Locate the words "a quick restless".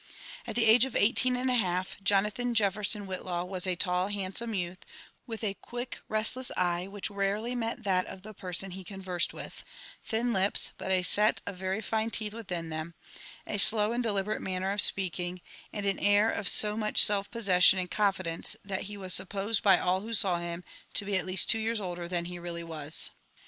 5.43-6.51